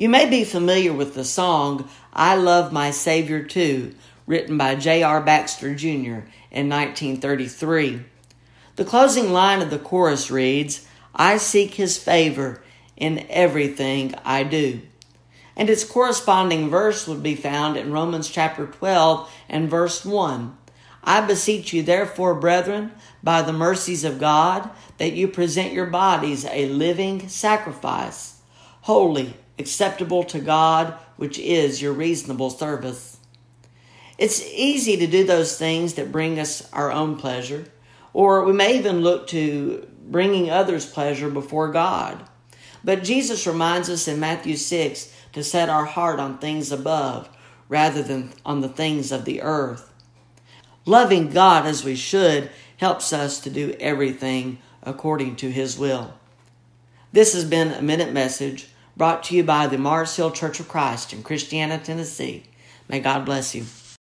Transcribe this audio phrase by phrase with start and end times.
[0.00, 3.94] You may be familiar with the song, I Love My Savior Too,
[4.26, 5.20] written by J.R.
[5.20, 6.24] Baxter Jr.
[6.50, 8.04] in 1933.
[8.76, 12.62] The closing line of the chorus reads, I seek his favor
[12.96, 14.80] in everything I do.
[15.54, 20.56] And its corresponding verse would be found in Romans chapter 12 and verse 1.
[21.04, 22.92] I beseech you, therefore, brethren,
[23.22, 28.40] by the mercies of God, that you present your bodies a living sacrifice,
[28.80, 33.18] holy, acceptable to God, which is your reasonable service.
[34.18, 37.66] It's easy to do those things that bring us our own pleasure,
[38.12, 42.28] or we may even look to bringing others pleasure before God.
[42.82, 47.28] But Jesus reminds us in Matthew 6 to set our heart on things above
[47.68, 49.92] rather than on the things of the earth.
[50.84, 56.14] Loving God as we should helps us to do everything according to His will.
[57.12, 58.68] This has been a minute message
[59.00, 62.42] brought to you by the Mars Hill Church of Christ in Christiana, Tennessee.
[62.86, 63.64] May God bless you.